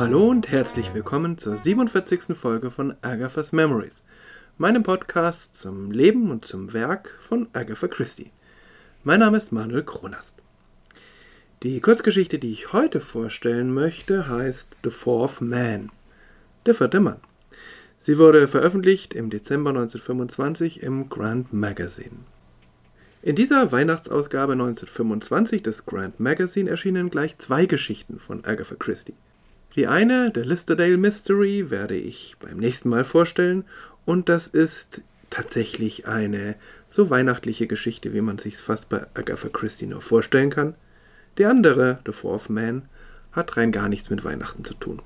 Hallo 0.00 0.28
und 0.28 0.50
herzlich 0.50 0.94
willkommen 0.94 1.36
zur 1.36 1.58
47. 1.58 2.34
Folge 2.34 2.70
von 2.70 2.94
Agatha's 3.02 3.52
Memories, 3.52 4.02
meinem 4.56 4.82
Podcast 4.82 5.58
zum 5.58 5.90
Leben 5.90 6.30
und 6.30 6.46
zum 6.46 6.72
Werk 6.72 7.14
von 7.18 7.48
Agatha 7.52 7.86
Christie. 7.86 8.30
Mein 9.04 9.20
Name 9.20 9.36
ist 9.36 9.52
Manuel 9.52 9.82
Kronast. 9.82 10.36
Die 11.62 11.82
Kurzgeschichte, 11.82 12.38
die 12.38 12.50
ich 12.50 12.72
heute 12.72 12.98
vorstellen 12.98 13.74
möchte, 13.74 14.26
heißt 14.26 14.78
The 14.82 14.88
Fourth 14.88 15.42
Man, 15.42 15.90
der 16.64 16.74
vierte 16.74 17.00
Mann. 17.00 17.20
Sie 17.98 18.16
wurde 18.16 18.48
veröffentlicht 18.48 19.12
im 19.12 19.28
Dezember 19.28 19.68
1925 19.68 20.82
im 20.82 21.10
Grand 21.10 21.52
Magazine. 21.52 22.24
In 23.20 23.36
dieser 23.36 23.70
Weihnachtsausgabe 23.70 24.54
1925 24.54 25.62
des 25.62 25.84
Grand 25.84 26.18
Magazine 26.18 26.70
erschienen 26.70 27.10
gleich 27.10 27.36
zwei 27.36 27.66
Geschichten 27.66 28.18
von 28.18 28.46
Agatha 28.46 28.76
Christie. 28.76 29.12
Die 29.76 29.86
eine, 29.86 30.30
der 30.30 30.44
Listerdale 30.44 30.96
Mystery, 30.96 31.70
werde 31.70 31.94
ich 31.94 32.36
beim 32.40 32.56
nächsten 32.56 32.88
Mal 32.88 33.04
vorstellen 33.04 33.64
und 34.04 34.28
das 34.28 34.48
ist 34.48 35.02
tatsächlich 35.30 36.08
eine 36.08 36.56
so 36.88 37.08
weihnachtliche 37.08 37.68
Geschichte, 37.68 38.12
wie 38.12 38.20
man 38.20 38.38
sich's 38.38 38.60
fast 38.60 38.88
bei 38.88 39.06
Agatha 39.14 39.48
Christie 39.48 39.86
nur 39.86 40.00
vorstellen 40.00 40.50
kann. 40.50 40.74
Die 41.38 41.44
andere, 41.44 42.00
The 42.04 42.12
Fourth 42.12 42.50
Man, 42.50 42.88
hat 43.30 43.56
rein 43.56 43.70
gar 43.70 43.88
nichts 43.88 44.10
mit 44.10 44.24
Weihnachten 44.24 44.64
zu 44.64 44.74
tun. 44.74 45.00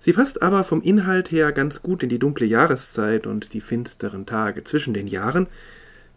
Sie 0.00 0.14
passt 0.14 0.42
aber 0.42 0.64
vom 0.64 0.80
Inhalt 0.80 1.30
her 1.30 1.52
ganz 1.52 1.82
gut 1.82 2.02
in 2.02 2.08
die 2.08 2.18
dunkle 2.18 2.46
Jahreszeit 2.46 3.26
und 3.26 3.52
die 3.52 3.60
finsteren 3.60 4.26
Tage 4.26 4.64
zwischen 4.64 4.94
den 4.94 5.06
Jahren, 5.06 5.46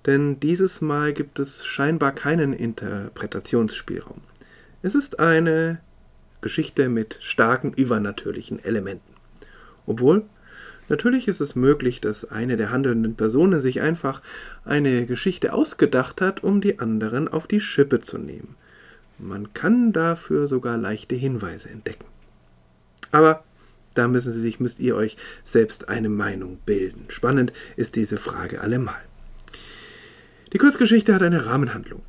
denn 0.06 0.40
dieses 0.40 0.82
Mal 0.82 1.14
gibt 1.14 1.38
es 1.40 1.66
scheinbar 1.66 2.14
keinen 2.14 2.54
Interpretationsspielraum. 2.54 4.22
Es 4.82 4.96
ist 4.96 5.20
eine 5.20 5.80
Geschichte 6.42 6.90
mit 6.90 7.18
starken 7.22 7.74
übernatürlichen 7.74 8.64
Elementen. 8.64 9.14
Obwohl, 9.86 10.26
natürlich 10.90 11.28
ist 11.28 11.42
es 11.42 11.56
möglich, 11.56 12.02
dass 12.02 12.26
eine 12.26 12.56
der 12.58 12.72
handelnden 12.72 13.16
Personen 13.16 13.60
sich 13.60 13.82
einfach 13.82 14.22
eine 14.64 15.06
Geschichte 15.06 15.54
ausgedacht 15.54 16.22
hat, 16.22 16.44
um 16.44 16.62
die 16.62 16.80
anderen 16.80 17.28
auf 17.28 17.48
die 17.48 17.60
Schippe 17.60 18.02
zu 18.02 18.18
nehmen. 18.18 18.56
Man 19.18 19.54
kann 19.54 19.94
dafür 19.94 20.48
sogar 20.48 20.78
leichte 20.78 21.16
Hinweise 21.16 21.70
entdecken. 21.70 22.06
Aber 23.12 23.44
da 23.94 24.10
müssen 24.10 24.34
Sie 24.34 24.42
sich, 24.42 24.60
müsst 24.60 24.80
ihr 24.80 24.96
euch 24.96 25.16
selbst 25.44 25.88
eine 25.88 26.10
Meinung 26.10 26.60
bilden. 26.66 27.06
Spannend 27.08 27.54
ist 27.78 27.96
diese 27.96 28.18
Frage 28.18 28.60
allemal. 28.60 29.02
Die 30.52 30.58
Kurzgeschichte 30.58 31.14
hat 31.14 31.22
eine 31.22 31.46
Rahmenhandlung. 31.46 32.04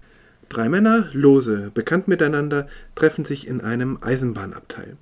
Drei 0.48 0.69
Männer, 0.69 1.08
lose, 1.12 1.70
bekannt 1.75 2.08
miteinander, 2.08 2.69
treffen 2.94 3.25
sich 3.25 3.47
in 3.47 3.61
einem 3.61 3.98
Eisenbahnabteil. 4.00 4.96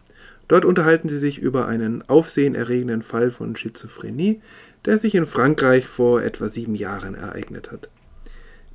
Dort 0.49 0.65
unterhalten 0.65 1.09
sie 1.09 1.19
sich 1.19 1.38
über 1.38 1.66
einen 1.66 2.03
aufsehenerregenden 2.09 3.03
Fall 3.03 3.31
von 3.31 3.56
Schizophrenie, 3.56 4.43
der 4.84 4.99
sich 4.99 5.15
in 5.15 5.27
Frankreich 5.27 5.87
vor 5.87 6.22
etwa 6.22 6.49
sieben 6.49 6.75
Jahren 6.75 7.15
ereignet 7.15 7.72
hat. 7.72 7.88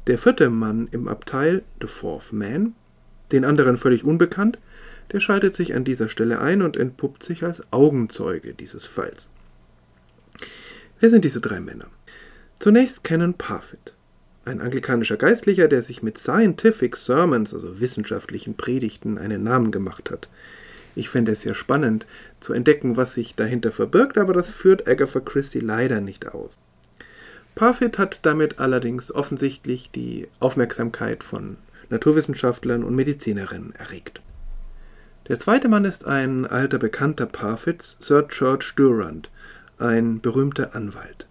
Der 0.07 0.17
vierte 0.17 0.49
Mann 0.49 0.87
im 0.91 1.07
Abteil, 1.07 1.63
The 1.81 1.87
Fourth 1.87 2.33
Man, 2.33 2.73
den 3.31 3.45
anderen 3.45 3.77
völlig 3.77 4.03
unbekannt, 4.03 4.57
der 5.11 5.19
schaltet 5.19 5.55
sich 5.55 5.75
an 5.75 5.83
dieser 5.83 6.09
Stelle 6.09 6.39
ein 6.39 6.61
und 6.61 6.77
entpuppt 6.77 7.23
sich 7.23 7.43
als 7.43 7.63
Augenzeuge 7.71 8.53
dieses 8.53 8.85
Falls. 8.85 9.29
Wer 10.99 11.09
sind 11.09 11.25
diese 11.25 11.41
drei 11.41 11.59
Männer? 11.59 11.87
Zunächst 12.59 13.03
Canon 13.03 13.35
Parfit 13.35 13.95
ein 14.49 14.61
anglikanischer 14.61 15.17
Geistlicher, 15.17 15.67
der 15.67 15.81
sich 15.81 16.03
mit 16.03 16.17
Scientific 16.17 16.95
Sermons, 16.95 17.53
also 17.53 17.79
wissenschaftlichen 17.79 18.55
Predigten, 18.55 19.17
einen 19.17 19.43
Namen 19.43 19.71
gemacht 19.71 20.11
hat. 20.11 20.27
Ich 20.95 21.09
fände 21.09 21.31
es 21.31 21.43
ja 21.43 21.53
spannend 21.53 22.07
zu 22.39 22.51
entdecken, 22.53 22.97
was 22.97 23.13
sich 23.13 23.35
dahinter 23.35 23.71
verbirgt, 23.71 24.17
aber 24.17 24.33
das 24.33 24.49
führt 24.49 24.87
Agatha 24.87 25.21
Christie 25.21 25.59
leider 25.59 26.01
nicht 26.01 26.27
aus. 26.27 26.59
Parfit 27.55 27.97
hat 27.97 28.25
damit 28.25 28.59
allerdings 28.59 29.13
offensichtlich 29.13 29.91
die 29.91 30.27
Aufmerksamkeit 30.39 31.23
von 31.23 31.57
Naturwissenschaftlern 31.89 32.83
und 32.83 32.95
Medizinerinnen 32.95 33.73
erregt. 33.75 34.21
Der 35.27 35.39
zweite 35.39 35.69
Mann 35.69 35.85
ist 35.85 36.05
ein 36.05 36.45
alter 36.45 36.79
Bekannter 36.79 37.27
Parfits, 37.27 37.97
Sir 37.99 38.23
George 38.27 38.73
Durand, 38.75 39.29
ein 39.77 40.19
berühmter 40.19 40.75
Anwalt. 40.75 41.28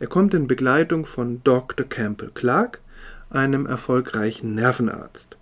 Er 0.00 0.06
kommt 0.06 0.32
in 0.32 0.46
Begleitung 0.46 1.04
von 1.04 1.44
Dr. 1.44 1.86
Campbell 1.86 2.30
Clark, 2.32 2.80
einem 3.28 3.66
erfolgreichen 3.66 4.54
Nervenarzt. 4.54 5.36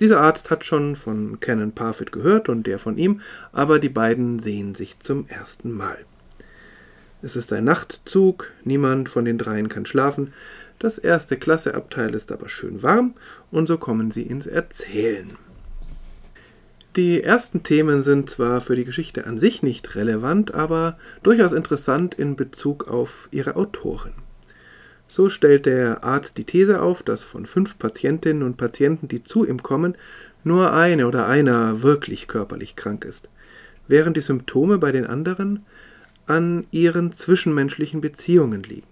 Dieser 0.00 0.20
Arzt 0.20 0.50
hat 0.50 0.64
schon 0.64 0.96
von 0.96 1.38
Canon 1.38 1.70
Parfit 1.70 2.10
gehört 2.10 2.48
und 2.48 2.66
der 2.66 2.80
von 2.80 2.98
ihm, 2.98 3.20
aber 3.52 3.78
die 3.78 3.88
beiden 3.88 4.40
sehen 4.40 4.74
sich 4.74 4.98
zum 4.98 5.28
ersten 5.28 5.70
Mal. 5.70 5.98
Es 7.22 7.36
ist 7.36 7.52
ein 7.52 7.62
Nachtzug, 7.62 8.50
niemand 8.64 9.08
von 9.08 9.24
den 9.24 9.38
dreien 9.38 9.68
kann 9.68 9.86
schlafen, 9.86 10.32
das 10.80 10.98
erste 10.98 11.36
Klasseabteil 11.36 12.12
ist 12.16 12.32
aber 12.32 12.48
schön 12.48 12.82
warm 12.82 13.14
und 13.52 13.68
so 13.68 13.78
kommen 13.78 14.10
sie 14.10 14.22
ins 14.22 14.48
Erzählen. 14.48 15.36
Die 16.94 17.22
ersten 17.22 17.62
Themen 17.62 18.02
sind 18.02 18.28
zwar 18.28 18.60
für 18.60 18.76
die 18.76 18.84
Geschichte 18.84 19.26
an 19.26 19.38
sich 19.38 19.62
nicht 19.62 19.94
relevant, 19.94 20.52
aber 20.52 20.98
durchaus 21.22 21.52
interessant 21.52 22.14
in 22.14 22.36
Bezug 22.36 22.86
auf 22.86 23.28
ihre 23.30 23.56
Autorin. 23.56 24.12
So 25.08 25.30
stellt 25.30 25.64
der 25.64 26.04
Arzt 26.04 26.36
die 26.36 26.44
These 26.44 26.82
auf, 26.82 27.02
dass 27.02 27.22
von 27.24 27.46
fünf 27.46 27.78
Patientinnen 27.78 28.42
und 28.42 28.58
Patienten, 28.58 29.08
die 29.08 29.22
zu 29.22 29.46
ihm 29.46 29.62
kommen, 29.62 29.96
nur 30.44 30.74
eine 30.74 31.06
oder 31.06 31.26
einer 31.26 31.82
wirklich 31.82 32.28
körperlich 32.28 32.76
krank 32.76 33.06
ist, 33.06 33.30
während 33.88 34.18
die 34.18 34.22
Symptome 34.22 34.76
bei 34.76 34.92
den 34.92 35.06
anderen 35.06 35.64
an 36.26 36.66
ihren 36.72 37.12
zwischenmenschlichen 37.12 38.02
Beziehungen 38.02 38.64
liegen. 38.64 38.86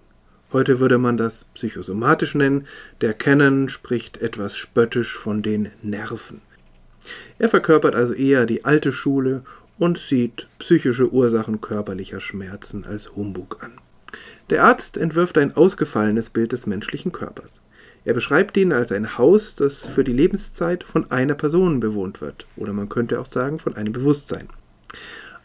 Heute 0.55 0.81
würde 0.81 0.97
man 0.97 1.19
das 1.19 1.45
psychosomatisch 1.53 2.35
nennen, 2.35 2.67
der 3.03 3.13
Canon 3.13 3.69
spricht 3.69 4.23
etwas 4.23 4.57
spöttisch 4.57 5.19
von 5.19 5.43
den 5.43 5.69
Nerven. 5.83 6.41
Er 7.39 7.49
verkörpert 7.49 7.95
also 7.95 8.15
eher 8.15 8.47
die 8.47 8.65
alte 8.65 8.93
Schule 8.93 9.43
und 9.79 9.99
sieht 9.99 10.49
psychische 10.59 11.11
Ursachen 11.11 11.61
körperlicher 11.61 12.21
Schmerzen 12.21 12.85
als 12.85 13.17
Humbug 13.17 13.63
an. 13.63 13.73
Der 14.51 14.65
Arzt 14.65 14.97
entwirft 14.97 15.39
ein 15.39 15.57
ausgefallenes 15.57 16.31
Bild 16.31 16.53
des 16.53 16.67
menschlichen 16.67 17.13
Körpers. 17.13 17.63
Er 18.05 18.15
beschreibt 18.15 18.57
ihn 18.57 18.73
als 18.73 18.93
ein 18.93 19.17
Haus, 19.19 19.55
das 19.55 19.87
für 19.87 20.05
die 20.05 20.13
Lebenszeit 20.13 20.85
von 20.85 21.11
einer 21.11 21.35
Person 21.35 21.81
bewohnt 21.81 22.21
wird, 22.21 22.47
oder 22.57 22.73
man 22.73 22.89
könnte 22.89 23.21
auch 23.21 23.31
sagen 23.31 23.59
von 23.59 23.77
einem 23.77 23.93
Bewusstsein. 23.93 24.49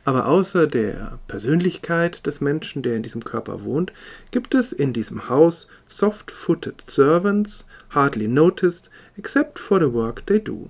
Aber 0.04 0.28
außer 0.28 0.68
der 0.68 1.20
Persönlichkeit 1.28 2.26
des 2.26 2.42
Menschen, 2.42 2.84
der 2.84 2.96
in 2.96 3.04
diesem 3.04 3.24
Körper 3.24 3.64
wohnt, 3.64 3.92
gibt 4.32 4.54
es 4.54 4.72
in 4.72 4.94
diesem 4.94 5.30
Haus 5.30 5.68
soft-footed 5.88 6.84
servants, 6.86 7.66
hardly 7.90 8.28
noticed, 8.28 8.90
except 9.18 9.60
for 9.60 9.80
the 9.80 9.92
work 9.92 10.26
they 10.26 10.40
do 10.40 10.70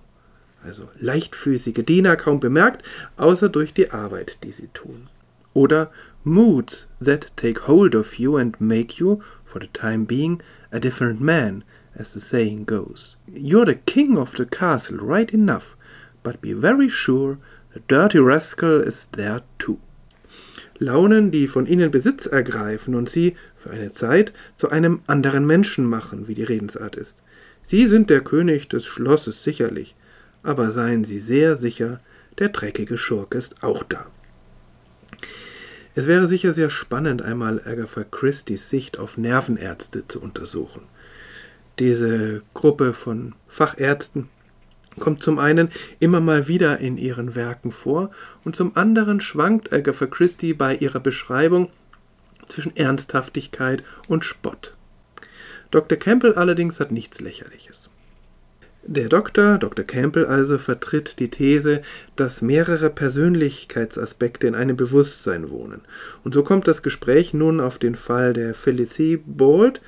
also 0.66 0.90
leichtfüßige 1.00 1.86
Diener 1.86 2.16
kaum 2.16 2.40
bemerkt, 2.40 2.86
außer 3.18 3.50
durch 3.50 3.74
die 3.74 3.92
Arbeit, 3.92 4.40
die 4.44 4.52
sie 4.52 4.70
tun. 4.74 5.08
Oder 5.54 5.92
moods 6.24 6.88
that 7.02 7.32
take 7.38 7.68
hold 7.68 7.96
of 7.96 8.16
you 8.16 8.38
and 8.38 8.60
make 8.60 9.00
you, 9.00 9.22
for 9.44 9.62
the 9.62 9.68
time 9.68 10.06
being, 10.06 10.42
a 10.72 10.80
different 10.80 11.22
man, 11.22 11.64
as 11.96 12.14
the 12.14 12.20
saying 12.20 12.66
goes. 12.66 13.18
You're 13.28 13.66
the 13.66 13.76
king 13.76 14.18
of 14.18 14.36
the 14.36 14.46
castle, 14.46 14.98
right 14.98 15.32
enough, 15.32 15.78
but 16.24 16.42
be 16.42 16.54
very 16.54 16.90
sure 16.90 17.38
the 17.74 17.82
dirty 17.88 18.20
rascal 18.20 18.82
is 18.82 19.08
there 19.14 19.42
too. 19.60 19.80
Launen, 20.78 21.32
die 21.32 21.48
von 21.48 21.68
ihnen 21.68 21.90
Besitz 21.90 22.26
ergreifen 22.26 22.96
und 22.96 23.10
sie 23.10 23.36
für 23.56 23.70
eine 23.70 23.92
Zeit 23.92 24.34
zu 24.58 24.70
einem 24.70 25.02
anderen 25.08 25.46
Menschen 25.46 25.86
machen, 25.86 26.28
wie 26.28 26.34
die 26.34 26.44
Redensart 26.44 26.98
ist. 26.98 27.24
Sie 27.62 27.88
sind 27.88 28.10
der 28.10 28.22
König 28.22 28.68
des 28.68 28.86
Schlosses 28.86 29.44
sicherlich, 29.44 29.96
aber 30.46 30.72
seien 30.72 31.04
Sie 31.04 31.20
sehr 31.20 31.56
sicher, 31.56 32.00
der 32.38 32.50
dreckige 32.50 32.98
Schurk 32.98 33.34
ist 33.34 33.64
auch 33.64 33.84
da. 33.84 34.06
Es 35.96 36.08
wäre 36.08 36.28
sicher 36.28 36.52
sehr 36.52 36.70
spannend, 36.70 37.22
einmal 37.22 37.62
Agatha 37.66 38.04
Christie's 38.04 38.70
Sicht 38.70 39.00
auf 39.00 39.18
Nervenärzte 39.18 40.08
zu 40.08 40.22
untersuchen. 40.22 40.82
Diese 41.80 42.42
Gruppe 42.54 42.94
von 42.94 43.34
Fachärzten 43.48 44.30
kommt 45.00 45.24
zum 45.24 45.40
einen 45.40 45.70
immer 46.00 46.20
mal 46.20 46.48
wieder 46.48 46.80
in 46.80 46.98
ihren 46.98 47.36
Werken 47.36 47.72
vor 47.72 48.12
und 48.44 48.56
zum 48.56 48.76
anderen 48.76 49.22
schwankt 49.22 49.72
Agatha 49.72 50.06
Christie 50.06 50.54
bei 50.54 50.76
ihrer 50.76 51.00
Beschreibung 51.00 51.70
zwischen 52.48 52.76
Ernsthaftigkeit 52.76 53.84
und 54.08 54.26
Spott. 54.26 54.76
Dr. 55.72 55.98
Campbell 55.98 56.34
allerdings 56.34 56.80
hat 56.80 56.92
nichts 56.92 57.22
Lächerliches. 57.22 57.90
Der 58.88 59.10
Doktor, 59.10 59.58
Dr. 59.58 59.84
Campbell 59.84 60.28
also, 60.28 60.60
vertritt 60.60 61.18
die 61.20 61.30
These, 61.30 61.82
dass 62.16 62.44
mehrere 62.44 62.92
Persönlichkeitsaspekte 62.92 64.46
in 64.46 64.54
einem 64.54 64.78
Bewusstsein 64.78 65.50
wohnen. 65.50 65.82
Und 66.24 66.36
so 66.36 66.44
kommt 66.44 66.68
das 66.68 66.84
Gespräch 66.84 67.34
nun 67.34 67.60
auf 67.60 67.80
den 67.80 67.96
Fall 67.96 68.34
der 68.34 68.54
Felicie 68.54 69.18
Bald, 69.26 69.82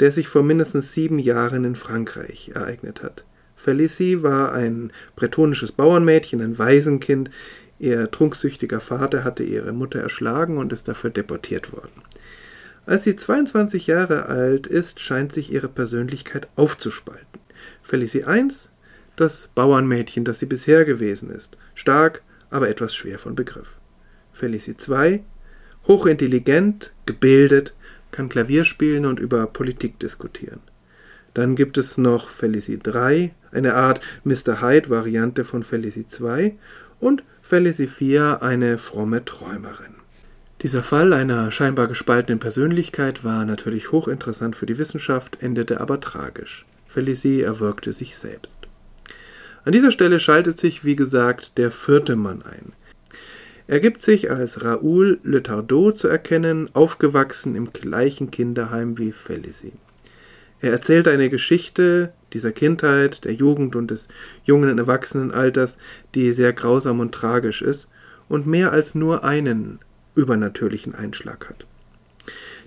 der 0.00 0.10
sich 0.10 0.26
vor 0.26 0.42
mindestens 0.42 0.92
sieben 0.92 1.20
Jahren 1.20 1.64
in 1.64 1.76
Frankreich 1.76 2.50
ereignet 2.52 3.04
hat. 3.04 3.24
Felicie 3.54 4.24
war 4.24 4.52
ein 4.52 4.92
bretonisches 5.14 5.70
Bauernmädchen, 5.70 6.40
ein 6.40 6.58
Waisenkind. 6.58 7.30
Ihr 7.78 8.10
trunksüchtiger 8.10 8.80
Vater 8.80 9.22
hatte 9.22 9.44
ihre 9.44 9.72
Mutter 9.72 10.00
erschlagen 10.00 10.58
und 10.58 10.72
ist 10.72 10.88
dafür 10.88 11.10
deportiert 11.10 11.72
worden. 11.72 12.02
Als 12.86 13.04
sie 13.04 13.16
22 13.16 13.86
Jahre 13.86 14.26
alt 14.26 14.66
ist, 14.66 15.00
scheint 15.00 15.32
sich 15.32 15.52
ihre 15.52 15.68
Persönlichkeit 15.68 16.48
aufzuspalten. 16.56 17.40
Felicie 17.82 18.24
I, 18.28 18.48
das 19.16 19.48
Bauernmädchen, 19.54 20.24
das 20.24 20.40
sie 20.40 20.46
bisher 20.46 20.84
gewesen 20.84 21.30
ist, 21.30 21.56
stark, 21.74 22.22
aber 22.50 22.68
etwas 22.68 22.94
schwer 22.94 23.18
von 23.18 23.34
Begriff. 23.34 23.76
Felicie 24.32 24.76
II, 24.86 25.24
hochintelligent, 25.86 26.92
gebildet, 27.06 27.74
kann 28.10 28.28
Klavier 28.28 28.64
spielen 28.64 29.06
und 29.06 29.18
über 29.18 29.46
Politik 29.46 29.98
diskutieren. 29.98 30.60
Dann 31.32 31.56
gibt 31.56 31.78
es 31.78 31.98
noch 31.98 32.28
Felicie 32.28 32.78
III, 32.86 33.32
eine 33.50 33.74
Art 33.74 34.00
Mr. 34.24 34.60
Hyde-Variante 34.60 35.44
von 35.44 35.62
Felicie 35.62 36.06
II 36.20 36.56
und 37.00 37.24
Felicie 37.42 37.84
IV, 37.84 38.40
eine 38.40 38.78
fromme 38.78 39.24
Träumerin. 39.24 39.93
Dieser 40.64 40.82
Fall 40.82 41.12
einer 41.12 41.50
scheinbar 41.50 41.88
gespaltenen 41.88 42.38
Persönlichkeit 42.38 43.22
war 43.22 43.44
natürlich 43.44 43.92
hochinteressant 43.92 44.56
für 44.56 44.64
die 44.64 44.78
Wissenschaft, 44.78 45.42
endete 45.42 45.78
aber 45.78 46.00
tragisch. 46.00 46.64
Felicie 46.86 47.42
erwürgte 47.42 47.92
sich 47.92 48.16
selbst. 48.16 48.56
An 49.66 49.72
dieser 49.72 49.90
Stelle 49.90 50.18
schaltet 50.18 50.56
sich, 50.56 50.82
wie 50.82 50.96
gesagt, 50.96 51.58
der 51.58 51.70
vierte 51.70 52.16
Mann 52.16 52.40
ein. 52.40 52.72
Er 53.66 53.78
gibt 53.78 54.00
sich 54.00 54.30
als 54.30 54.64
Raoul 54.64 55.20
Le 55.22 55.42
Tardot 55.42 55.98
zu 55.98 56.08
erkennen, 56.08 56.70
aufgewachsen 56.72 57.56
im 57.56 57.74
gleichen 57.74 58.30
Kinderheim 58.30 58.96
wie 58.96 59.12
Felicie. 59.12 59.74
Er 60.62 60.72
erzählt 60.72 61.08
eine 61.08 61.28
Geschichte 61.28 62.14
dieser 62.32 62.52
Kindheit, 62.52 63.26
der 63.26 63.34
Jugend 63.34 63.76
und 63.76 63.90
des 63.90 64.08
jungen 64.44 64.78
Erwachsenenalters, 64.78 65.76
die 66.14 66.32
sehr 66.32 66.54
grausam 66.54 67.00
und 67.00 67.12
tragisch 67.12 67.60
ist 67.60 67.90
und 68.30 68.46
mehr 68.46 68.72
als 68.72 68.94
nur 68.94 69.24
einen 69.24 69.78
übernatürlichen 70.14 70.94
Einschlag 70.94 71.48
hat. 71.48 71.66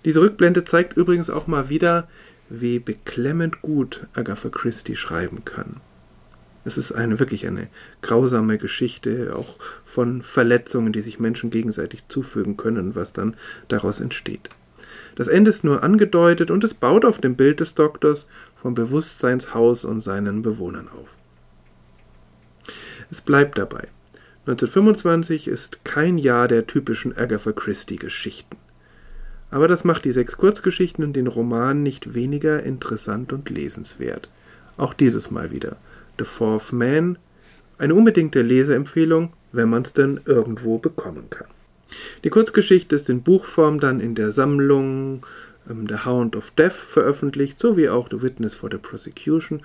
Diese 0.06 0.22
Rückblende 0.22 0.64
zeigt 0.64 0.96
übrigens 0.96 1.30
auch 1.30 1.48
mal 1.48 1.70
wieder, 1.70 2.08
wie 2.50 2.80
beklemmend 2.80 3.62
gut 3.62 4.08
Agatha 4.14 4.50
Christie 4.50 4.96
schreiben 4.96 5.44
kann. 5.44 5.82
Es 6.64 6.78
ist 6.78 6.92
eine 6.92 7.20
wirklich 7.20 7.48
eine 7.48 7.70
grausame 8.02 8.58
Geschichte, 8.58 9.34
auch 9.36 9.58
von 9.86 10.22
Verletzungen, 10.22 10.92
die 10.92 11.02
sich 11.02 11.20
Menschen 11.20 11.50
gegenseitig 11.50 12.08
zufügen 12.10 12.58
können, 12.58 12.94
was 12.94 13.14
dann 13.14 13.36
daraus 13.70 14.02
entsteht. 14.02 14.50
Das 15.16 15.28
Ende 15.28 15.50
ist 15.50 15.64
nur 15.64 15.82
angedeutet 15.82 16.52
und 16.52 16.64
es 16.64 16.74
baut 16.74 17.06
auf 17.06 17.20
dem 17.20 17.36
Bild 17.36 17.60
des 17.60 17.74
Doktors 17.74 18.28
vom 18.56 18.74
Bewusstseinshaus 18.74 19.86
und 19.86 20.02
seinen 20.02 20.42
Bewohnern 20.42 20.90
auf. 20.90 21.18
Es 23.10 23.22
bleibt 23.22 23.58
dabei. 23.58 23.88
1925 24.48 25.50
ist 25.50 25.84
kein 25.84 26.18
Jahr 26.18 26.48
der 26.48 26.66
typischen 26.66 27.18
Agatha 27.18 27.52
Christie-Geschichten. 27.52 28.56
Aber 29.52 29.68
das 29.68 29.84
macht 29.84 30.06
die 30.06 30.14
sechs 30.14 30.38
Kurzgeschichten 30.38 31.04
und 31.04 31.18
den 31.18 31.28
Roman 31.28 31.84
nicht 31.84 32.14
weniger 32.14 32.64
interessant 32.64 33.34
und 33.34 33.50
lesenswert. 33.50 34.30
Auch 34.78 34.94
dieses 34.94 35.32
Mal 35.32 35.52
wieder. 35.52 35.76
The 36.18 36.24
Fourth 36.24 36.72
Man, 36.72 37.18
eine 37.78 37.94
unbedingte 37.94 38.42
Leseempfehlung, 38.42 39.34
wenn 39.52 39.68
man 39.68 39.82
es 39.82 39.92
denn 39.92 40.22
irgendwo 40.24 40.78
bekommen 40.78 41.30
kann. 41.30 41.48
Die 42.24 42.30
Kurzgeschichte 42.30 42.96
ist 42.96 43.10
in 43.10 43.24
Buchform 43.24 43.82
dann 43.82 44.00
in 44.00 44.16
der 44.16 44.32
Sammlung 44.32 45.26
ähm, 45.70 45.88
The 45.90 46.06
Hound 46.06 46.38
of 46.38 46.52
Death 46.52 46.72
veröffentlicht, 46.72 47.60
sowie 47.60 47.90
auch 47.90 48.08
The 48.10 48.22
Witness 48.22 48.56
for 48.56 48.70
the 48.72 48.78
Prosecution, 48.78 49.62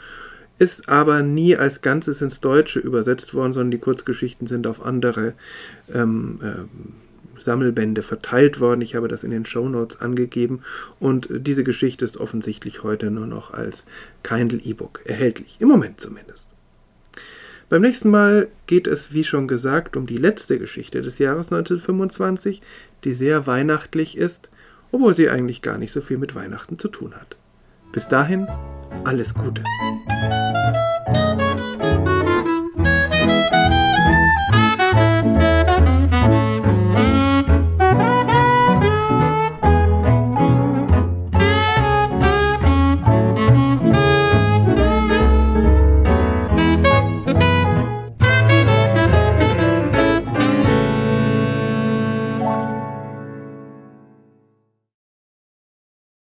ist 0.63 0.89
aber 0.89 1.23
nie 1.23 1.57
als 1.57 1.81
Ganzes 1.81 2.23
ins 2.23 2.41
Deutsche 2.41 2.79
übersetzt 2.79 3.35
worden, 3.35 3.53
sondern 3.53 3.73
die 3.73 3.79
Kurzgeschichten 3.79 4.47
sind 4.47 4.69
auf 4.69 4.85
andere 4.85 5.35
ähm, 5.93 6.39
äh, 6.41 7.41
Sammelbände 7.41 8.03
verteilt 8.03 8.61
worden. 8.61 8.81
Ich 8.81 8.95
habe 8.95 9.09
das 9.09 9.25
in 9.25 9.33
den 9.33 9.45
Show 9.45 9.69
Notes 9.69 10.01
angegeben 10.01 10.61
und 11.01 11.29
diese 11.31 11.65
Geschichte 11.65 12.05
ist 12.05 12.17
offensichtlich 12.17 12.85
heute 12.85 13.11
nur 13.11 13.27
noch 13.27 13.53
als 13.53 13.85
Kindle 14.23 14.61
E-Book 14.61 15.01
erhältlich, 15.05 15.57
im 15.59 15.67
Moment 15.67 16.01
zumindest. 16.01 16.49
Beim 17.69 17.83
nächsten 17.83 18.11
Mal 18.11 18.47
geht 18.69 18.87
es, 18.87 19.13
wie 19.13 19.25
schon 19.25 19.49
gesagt, 19.49 19.97
um 19.97 20.07
die 20.07 20.19
letzte 20.19 20.61
Geschichte 20.61 21.01
des 21.01 21.19
Jahres 21.19 21.47
1925, 21.47 22.63
die 23.03 23.15
sehr 23.15 23.49
weihnachtlich 23.49 24.17
ist, 24.17 24.49
obwohl 24.93 25.17
sie 25.17 25.29
eigentlich 25.29 25.61
gar 25.61 25.79
nicht 25.79 25.91
so 25.91 26.03
viel 26.03 26.19
mit 26.19 26.37
Weihnachten 26.37 26.79
zu 26.79 26.87
tun 26.87 27.15
hat. 27.15 27.35
Bis 27.93 28.07
dahin, 28.07 28.47
alles 29.05 29.35
Gute. 29.35 29.63